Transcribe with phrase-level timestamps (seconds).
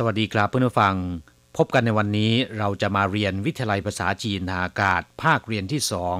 [0.04, 0.96] วัสดีครับเพื่อนผู้ฟัง
[1.56, 6.18] พบกันในวันนี้เราจะมาเรียนวิทยาลัยภาษาจีนทางอากาศ ภาคเรียนที่สอง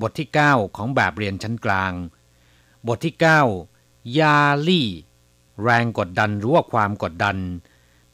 [0.00, 1.92] บทที่ 9 ของแบบเรียนชั้นกลาง
[2.88, 3.14] บทที่
[3.66, 4.88] 9 ยาลี่
[5.62, 7.36] แรงกดดันหรือว่าความกดดัน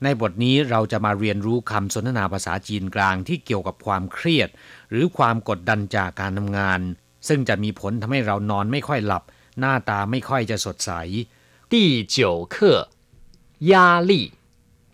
[0.03, 4.49] ในบทนี้เราจะมาเรียนรู้คำสนทนาภาษาจีนกลางที่เกี่ยวกับความเครียด
[4.91, 6.81] หรือความกดดันจากการทำงาน
[7.29, 9.23] ซึ่งจะมีผลทำให้เรานอนไม่ค่อยหลับ
[9.59, 10.91] หน้าตาไม่ค่อยจะสดใส
[11.73, 11.75] 第
[12.15, 12.17] 九
[12.55, 12.57] 课
[13.73, 14.13] 压力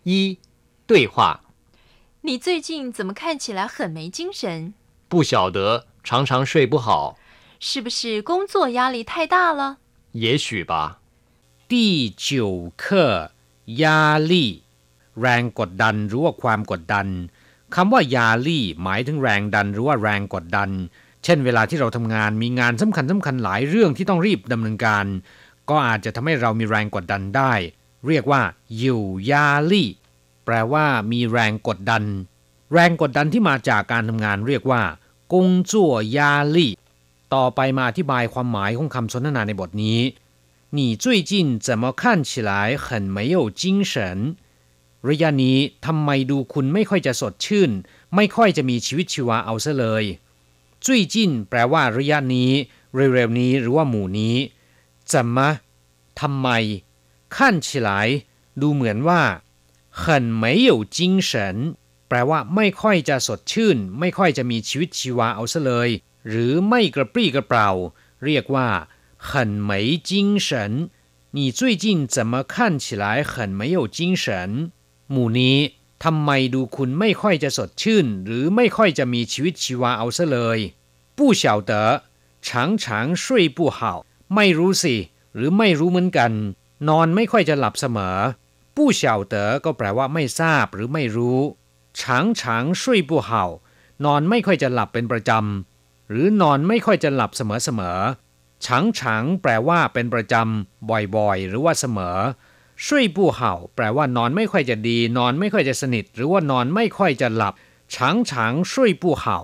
[0.07, 0.39] 一
[0.85, 1.41] 对话
[2.21, 4.73] 你最近怎么看起来很没精神？
[5.09, 7.17] 不晓得常常睡不好
[7.59, 9.77] 是不是工作压力太大了？
[10.13, 10.99] 也许吧
[11.67, 13.31] 第九课
[13.65, 14.51] ยาลี่
[15.21, 17.07] แรงกดดันหรือว่าความกดดัน
[17.75, 20.69] คำว่ายาลี่หมายถึงแรงดันหรือว่าแรงกดดัน
[21.23, 25.05] เช่น เวลาที่เราทำงานมีงานสำคัญสำคัญหลายเรื่องที่ต้องรีบดำเนินการ
[25.69, 27.53] ก็อาจจะทำให้เรามีแรงกดดันได้
[28.07, 28.41] เรียกว่า
[28.77, 29.89] อยู่ยาลี่
[30.47, 32.03] แปลว่ามีแรงกดดัน
[32.73, 34.81] แรงกดดันที่มาจากการทำงานเรียกว่า
[35.33, 36.71] กงจั่วยาลี่
[37.33, 39.99] ต่อไปมาอธิบายความหมายของคำสนทนาในบทนี้
[40.77, 41.31] 你最近
[41.65, 42.51] 怎么看起来
[42.85, 43.93] 很没有精神
[45.09, 47.71] ระยะนี้ทำไมดูคุณไม่ค่อยจะสดชื่น
[48.15, 50.03] ไม่ค่อยจะมีชีวิตชีวาเอาซะเลย
[50.85, 52.51] จุยจินแปลว่าระยะนี้
[52.95, 54.35] เร็วๆนี้หรือว่าหมู่นี้
[55.11, 55.37] 怎么
[56.19, 56.47] ทำไม
[57.35, 57.89] ขั้น起来
[58.61, 59.21] ดูเหมือนว่า
[60.01, 60.03] 很
[60.41, 61.31] 没有精神
[62.07, 65.89] แปลว่าไม่ค่อยจะสดชื่น ไม่ค่อยจะมีชีวิตชีวาเอาซะเลย
[66.29, 67.69] หรือไม่กระปรี้กระเปร่า
[68.25, 68.69] เรียกว่า
[69.29, 69.31] 很
[69.69, 69.71] 没
[70.09, 70.11] 精
[70.47, 70.49] 神
[71.37, 74.25] 你最近怎么看起来很没有精神
[75.11, 75.57] หมู่นี้
[76.03, 80.59] ทำไมดูคุณไม่ค่อยจะสดชื่น หรือไม่ค่อยจะมีชีวิตชีวาเอาซะเลย
[81.17, 81.71] 不晓得
[82.45, 82.49] 常
[82.81, 83.23] 常睡
[83.57, 83.79] 不好
[84.35, 84.95] ไม่รู้สิ
[85.35, 86.31] หรือไม่รู้เหมือนกัน
[86.87, 88.17] นอนไม่ค่อยจะหลับเสมอ
[88.82, 89.02] ผู้เฉ
[89.64, 91.40] ก็แปลว่าไม่ทราบหรือไม่รู้
[92.00, 93.44] ฉางฉางช่วยผู้เห่า
[94.04, 97.98] นอนไม่ค่อยจะหลับเป็นประจำ หรือนอนไม่ค่อยจะหลับเสมอเสมอ
[98.66, 102.18] ฉางฉางแปลว่าเป็นประจำ บ่อยๆ หรือว่าเสมอ
[102.86, 107.54] ช่วยผู้เห่า แปลว่านอนไม่ค่อยจะดี นอนไม่ค่อยจะสนิท หรือว่านอนไม่ค่อยจะหลับ
[107.94, 109.38] ฉางฉางช่วยผู้เห่า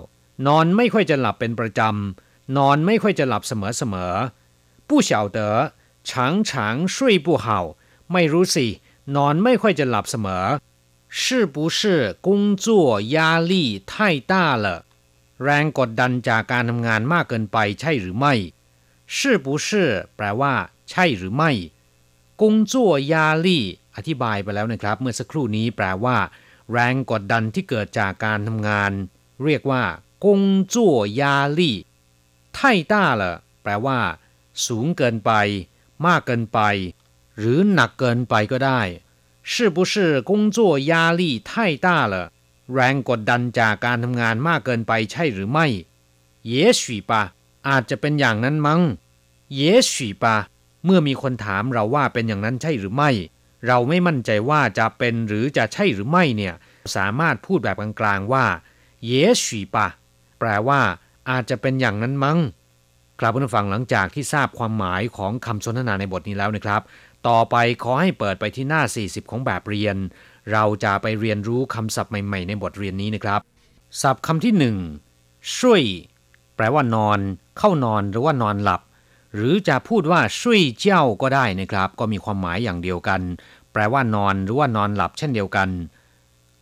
[0.47, 5.55] นอนไม่ค่อยจะหลับเป็นประจำ นอนไม่ค่อยจะหลับเสมอๆผู้เฉาเต๋อ
[6.09, 7.59] ฉางฉางช่วยผู้เห่า
[8.13, 8.67] ไม่รู้สิ
[9.16, 10.44] นอนไม่ค่อยจะหลับเสมอ
[11.20, 11.22] 是
[11.54, 11.80] 不是
[12.26, 12.28] 工
[12.64, 12.66] 作
[13.16, 13.16] 压
[13.52, 13.52] 力
[13.90, 13.92] 太
[14.30, 14.32] 大
[14.64, 14.66] 了
[15.44, 18.34] แรงกดดันจากการทำงานมากเกินไปใช่หรือไม่
[19.16, 19.68] 是不是
[20.16, 20.54] แปลว่า
[20.90, 21.50] ใช่หรือไม่
[22.40, 23.64] กงจั่วยาลี่
[23.96, 26.16] อธิบายไปแล้วนะครับ เมื่อสักครู่นี้แปลว่า
[26.72, 28.92] แรงกดดันที่เกิดจากการทำงาน
[29.44, 29.82] เรียกว่า
[30.24, 30.40] กง
[30.74, 31.76] จั่วยาลี่
[32.54, 33.98] ไท่ต้าละแปลว่า
[34.66, 35.32] สูงเกินไป
[36.06, 36.60] มากเกินไป
[37.38, 38.80] หรือหนักเกินไปก็ได้
[39.50, 39.94] 是不是
[40.30, 40.58] 工作
[40.90, 41.50] 压力太
[41.84, 42.14] 大了
[42.74, 45.66] แรงกดดันจากการทำงานมากเกินไปใช่หรือไม่
[46.52, 47.12] 也许吧
[47.68, 48.80] อาจจะเป็นอย่างนั้นมั้ง
[49.60, 49.92] 也许
[50.22, 50.24] 吧
[50.84, 53.10] เมื่อมีคนถามเราว่าเป็นอย่างนั้นใช่หรือไม่
[53.66, 56.54] เราไม่มั่นใจว่าจะเป็นหรือจะใช่หรือไม่เนี่ย
[56.96, 58.46] สามารถพูดแบบกลางๆว่า
[59.06, 59.10] เย
[59.44, 59.86] ฉีปะ
[60.38, 60.80] แปลว่า
[61.30, 62.38] อาจจะเป็นอย่างนั้นมั้ง
[63.18, 66.82] ครับผู้ฟังหลังจากที่ทราบความหมายของคำสนทนาในบทนี้แล้วนะครับ
[67.27, 69.95] ต่อไปขอให้เปิดไปที่หน้า 40 ของแบบเรียน
[70.51, 73.39] เราจะไปเรียนรู้คำศัพท์ใหม่ ๆ ในบทเรียนนี้นะครับ
[74.01, 74.77] ศัพท์คำที่หนึ่ง
[75.57, 75.83] ช่วย
[76.55, 77.19] แปลว่านอน
[77.57, 78.81] เข้านอนหรือว่านอนหลับ
[79.35, 83.21] หรือจะพูดว่าช่วยเจ้าก็ได้นะครับ ก็มีความหมายอย่างเดียวกัน
[83.73, 85.69] แปลว่านอนหรือว่านอนหลับเช่นเดียวกัน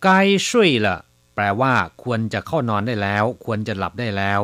[0.04, 0.08] ไก
[0.50, 0.98] ช่วยละ
[1.36, 4.42] แปลว่า ควรจะเข้านอนได้แล้ว ควรจะหลับได้แล้ว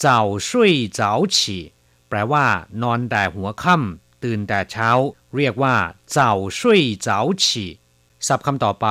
[0.00, 1.62] เจ้าช่วยเจ้าฉี่
[2.08, 2.44] แปลว่า
[2.82, 4.90] นอนแต่หัวค่ำ ตื่นแต่เช้า
[5.36, 5.76] เรียกว่า
[6.12, 7.70] เจ้าช่วยเจ้าฉี่
[8.26, 8.88] ศัพท์คำต่อไป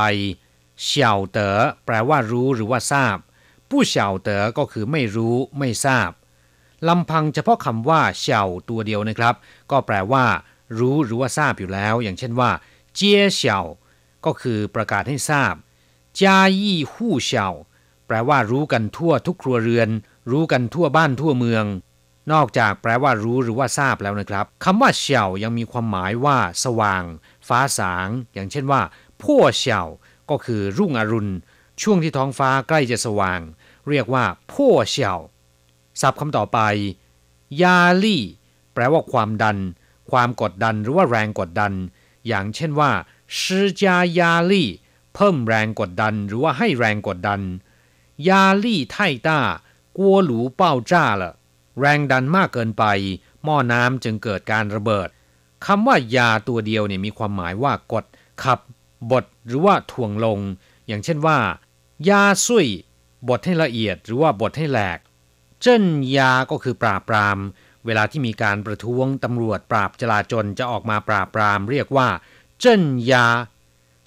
[0.83, 3.17] เฉาเต๋อแปลว่ารู้หรือว่าทราบ
[3.69, 6.11] ผู้เฉาเต๋อก็คือไม่รู้ไม่ทราบ
[6.87, 9.35] ลำพังเฉพาะคำว่าเฉาตัวเดียวนะครับ
[9.71, 10.25] ก็แปลว่า
[10.79, 12.51] รู้หรือว่าทราบอยู่แล้ว อย่างเช่นว่า
[12.93, 13.59] เจียเฉา
[14.25, 15.53] ก็คือประกาศให้ทราบ
[16.21, 17.47] จายี่หู้เฉา
[18.07, 19.89] แปลว่ารู้กันทั่วทุกครัวเรือน
[20.31, 21.65] รู้กันทั่วบ้านทั่วเมือง
[22.31, 27.03] นอกจากแปลว่ารู้หรือว่าทราบแล้วนะครับคำว่าเฉายังมีความหมายว่า สว่าง
[27.47, 28.81] ฟ้าสาง อย่างเช่นว่า
[29.21, 29.81] พั่วเฉา
[30.29, 31.33] ก็คือรุ่งอรุณ
[31.81, 33.39] ช่วงที่ท้องฟ้าใกล้จะสว่าง
[33.89, 35.13] เรียกว่าพั่วเฉา
[36.01, 36.59] ศัพท์คำต่อไป
[37.61, 38.23] ยาลี่
[38.73, 39.57] แปลว่าความดัน
[40.11, 41.73] ความกดดันหรือว่าแรงกดดัน
[42.27, 42.91] อย่างเช่นว่า
[43.37, 44.69] ชิจายาลี่
[45.15, 47.41] เพิ่มแรงกดดันหรือว่าให้แรงกดดัน
[48.27, 48.97] ยาลี่ไท
[49.27, 49.39] ต้า
[49.97, 51.33] กัวหลูเป้าจ้าละ
[51.79, 52.85] แรงดันมากเกินไป
[53.43, 55.09] หม้อน้ำจึงเกิดการระเบิด
[55.65, 58.05] คำว่ายาตัวเดียวเนี่ยมีความหมายว่ากด
[58.43, 58.59] ขับ
[59.11, 60.39] บทหรือว่าถ่วงลง
[60.87, 61.37] อย่างเช่นว่า
[62.09, 62.67] ยาซุย
[63.29, 64.99] บทให้ละเอียดหรือว่าบทให้แหลก
[65.61, 65.83] เจิ้น
[66.17, 67.37] ยาก็คือปราบปราม
[67.85, 72.07] เวลาที่มีการประท้วงตำรวจปราบจลาจลจะออกมาปราบปราม เรียกว่า
[72.59, 73.25] เจิ้นยา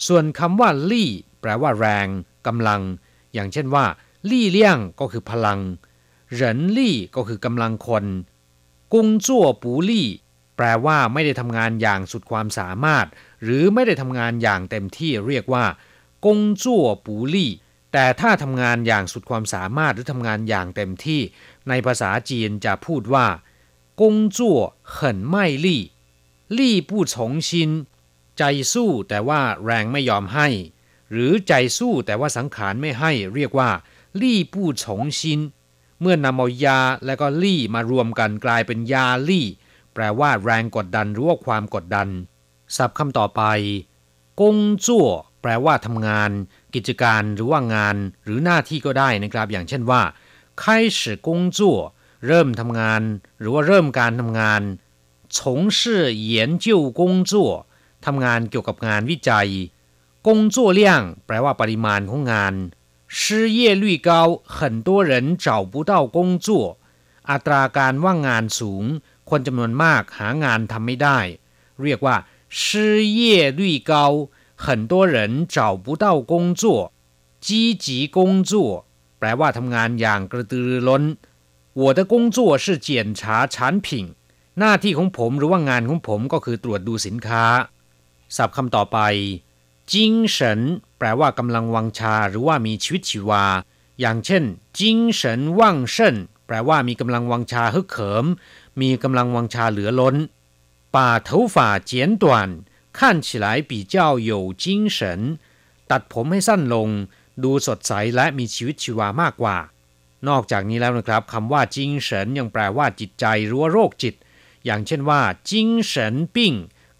[0.06, 2.06] ส่วนคำว่าลี่ แปลว่าแรง
[2.46, 2.80] กำลัง
[3.34, 3.84] อย่างเช่นว่า
[4.30, 5.58] ลี่เลี่ยงก็คือพลัง
[6.34, 8.04] เหรินลี่ก็คือกำลังคน
[8.92, 10.08] กุงจั่วปูลี่
[10.56, 13.06] แปลว่าไม่ได้ทำงานอย่างสุดความสามารถ
[13.42, 15.64] หรือไม่ได้ทำงานอย่างเต็มที่เรียกว่า
[16.24, 17.50] กุงจั่วปูลี่
[17.92, 21.20] แต่ถ้าทำงานอย่างสุดความสามารถหรือทำงานอย่างเต็มที่
[21.68, 23.26] ในภาษาจีนจะพูดว่า
[24.00, 24.58] กุงจั่ว
[24.92, 25.82] เหินไม่ลี่
[26.58, 27.70] ลี่ผู้ชงชิน
[28.38, 28.42] ใจ
[28.72, 30.48] สู้แต่ว่าแรงไม่ยอมให้
[31.10, 33.70] หรือใจสู้แต่ว่าสังขารไม่ให้ เรียกว่า
[34.20, 35.40] ลี่ผู้ชงชิน
[36.01, 39.45] เมื่อนำเอายาและก็ลี่มารวมกันกลายเป็นยาลี่
[39.93, 42.07] แปลว่าแรงกดดันหรือว่าความกดดัน
[42.75, 43.41] ศัพท์คำต่อไป
[44.41, 45.07] กงจั่ว
[45.41, 46.31] แปลว่าทำงาน
[46.75, 50.01] กิจการหรือว่างาน หรือหน้าที่ก็ได้นะครับ อย่างเช่นว่า
[50.61, 50.63] 开
[50.97, 51.59] 始工作
[52.27, 53.01] เริ่มทำงาน
[53.39, 54.61] หรือว่าเริ่มการทำงาน
[55.37, 55.37] 从
[55.77, 55.79] 事
[56.31, 56.31] 研
[56.63, 56.65] 究
[56.99, 57.31] 工作
[58.05, 59.49] ทำงานเกี่ยวกับงานวิจัย
[60.27, 60.81] 工作量
[61.25, 62.53] แปลว่าปริมาณของงาน
[63.09, 66.49] 失业率高很多人找不到工作
[67.29, 68.83] อัตราการว่างงานสูง
[69.29, 71.19] คนจำนวนมากหางานทำไม่ได้
[71.83, 72.15] เรียกว่า
[72.59, 72.59] 失
[73.19, 73.19] 业
[73.59, 73.61] 率
[73.91, 73.93] 高
[74.65, 75.15] 很多人
[75.55, 76.63] 找不到工作
[77.45, 77.47] 积
[77.85, 78.51] 极工作
[79.19, 81.03] แปลว่าทำงานอย่างกระตือรือร้น
[81.81, 82.89] 我的工作是检
[83.19, 83.21] 查
[83.53, 83.55] 产
[83.85, 83.87] 品
[84.59, 87.45] หน้าที่ของผมหรือว่างานของผมก็คือตรวจดูสินค้า
[88.35, 88.97] ศัพท์คำต่อไป
[89.91, 90.59] จิงเฉิน
[91.00, 93.44] แปลว่ากำลังวังชาหรือว่ามีชีวิตชีวา
[94.00, 94.44] อย่างเช่น
[94.78, 96.16] จิงเฉินว่างเฉิน
[96.46, 98.26] แปลว่ามีกำลังวังชาฮึกเขิม
[98.80, 100.16] มีกำลังวังชาเหลือล้น
[100.94, 102.48] ป่าเถ่าเจียนต่วน
[102.98, 103.58] ขั้นฉลาย
[105.18, 105.20] น
[105.90, 106.88] ตัดผมให้สั้นลง
[107.44, 109.56] ดูสดใสและมีชีวิตชีวามากกว่า
[110.28, 114.14] นอกจากนี้แล้วนะครับคำว่าจิงเฉินยังแปลว่าจิตใจหรือว่าโรคจิต
[114.64, 115.20] อย่างเช่นว่า
[115.50, 116.52] จิงเฉินปิ้ง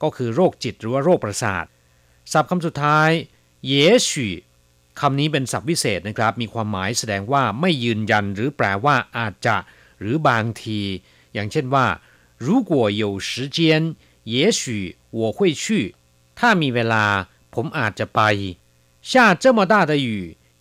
[0.02, 1.64] ก็คือโรคจิตหรือว่าโรคประสาท
[2.32, 3.10] ศัพท์คำสุดท้าย
[3.67, 3.73] เย
[4.07, 4.09] 许
[4.99, 9.55] คำนี้เป็นศัพท์วิเศษนะครับ มีความหมายแสดงว่าไม่ยืนยันหรือแปลว่าอาจจะ
[9.99, 10.81] หรือบางที
[11.33, 11.87] อย่างเช่นว่า
[12.45, 12.71] 如果
[13.01, 13.57] 有时间
[14.35, 14.61] 也许
[15.19, 15.65] 我会去
[16.39, 17.05] ถ้ามีเวลา
[17.53, 18.21] ผมอาจจะไป
[19.09, 19.11] 下
[19.43, 20.09] 这么大的雨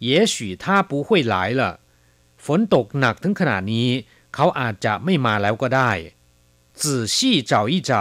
[0.09, 1.63] 也许他不会来了
[2.45, 3.91] ฝนตกหนักถึงขนาดนี้
[4.35, 5.91] เขาอาจจะไม่มาแล้วก็ได้
[6.81, 6.83] 仔
[7.15, 7.17] 细
[7.51, 7.93] 找一找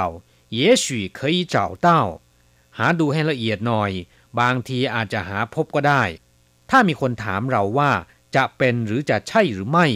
[0.60, 0.86] 也许
[1.18, 1.88] 可以找到
[2.78, 3.92] หาดูให้ละเอียดหน่อย
[4.40, 6.04] บางทีอาจจะหาพบก็ได้
[6.70, 7.92] ถ้ามีคนถามเราว่า
[8.36, 9.88] จะเป็นหรือจะใช่หรือไม่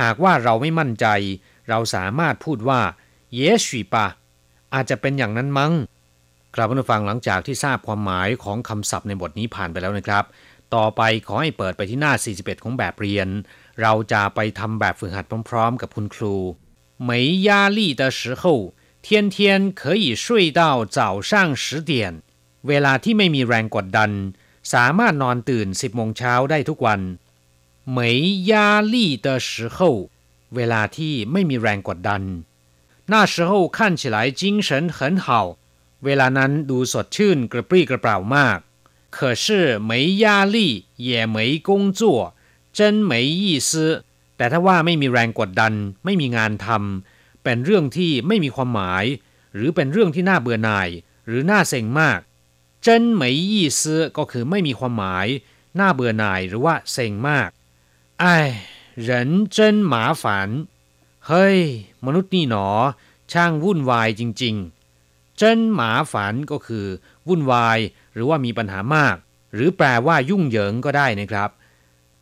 [0.00, 1.06] หากว่าเราไม่มั่นใจ
[1.68, 2.80] เราสามารถพูดว่า
[3.34, 4.06] เย许ปะ
[4.74, 5.72] อาจจะเป็นอย่างนั้นมั้ง
[6.54, 10.24] กลับมาฟังหลังจากที่ทราบความหมายของคำศัพท์ในบทนี้ผ่านไปแล้วนะครับ
[10.74, 13.28] ต่อไปขอให้เปิดไปที่หน้า 41 ของแบบเรียน
[13.82, 16.36] เราจะไปทำแบบฝึกหัดพร้อมๆ กับคุณครู
[17.08, 17.10] 没
[17.46, 17.48] 压
[17.78, 18.42] 力的时候
[19.06, 19.36] 天天
[19.80, 20.24] 可以睡
[20.60, 20.62] 到
[20.96, 20.98] 早
[21.30, 21.32] 上
[21.62, 21.92] 十点
[22.68, 24.10] เวลาที่ไม่มีแรงกดดัน
[24.72, 27.00] สามารถนอนตื่น 10โมงเช้าได้ทุกวัน
[27.96, 27.98] 没
[28.50, 28.52] 压
[28.94, 28.96] 力
[29.26, 29.78] 的时候
[30.54, 32.22] เวลาที่ไม่มีแรงกดดัน
[33.12, 35.26] 那时候看起来精神很好
[36.04, 38.58] เวลานั้นดูสดชื่นกระปรี้กระเปร่ามาก
[39.16, 39.46] 可是
[39.88, 39.90] 没
[40.22, 40.24] 压
[40.54, 40.56] 力
[41.06, 41.36] 也没
[41.68, 42.00] 工作
[42.76, 42.78] 真
[43.10, 43.70] 没意思
[44.36, 45.72] แต่ถ้าว่าไม่มีแรงกดดัน
[46.04, 49.04] ไม่มีงานทำเป็นเรื่องที่ไม่มีความหมาย
[49.54, 50.88] หรือเป็นเรื่องที่น่าเบื่อหน่าย
[51.26, 52.20] หรือน่าเซ็งมาก
[52.84, 52.88] 真
[53.20, 53.80] 没意思
[54.16, 55.26] ก็คือไม่มีความหมาย
[55.78, 57.50] น่าเบื่อหน่ายหรือว่าเซ็งมาก
[58.20, 58.36] ไอ้
[59.06, 59.08] 人
[59.56, 59.56] 真
[59.92, 60.24] 麻烦
[61.26, 61.58] เฮ้ย
[62.04, 62.66] มนุษย์นี่หนอ
[63.32, 66.86] ช่างวุ่นวายจริงๆเจิ้นหมาฝันก็คือ
[67.28, 67.78] วุ่นวาย
[68.14, 69.16] หรือว่ามีปัญหามาก
[69.54, 71.50] หรือแปลว่ายุ่งเหยิงก็ได้นะครับ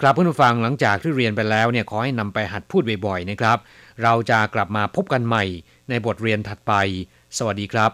[0.01, 3.59] ครับเพื่อนผู้ฟังหลังจากที่เรียนไปแล้วเนี่ยขอให้นำไปหัดพูดบ่อยๆนะครับ
[4.03, 5.45] เราจะกลับมาพบกันใหม่
[5.89, 6.73] ในบทเรียนถัดไป
[7.37, 7.91] สวัสดีครับ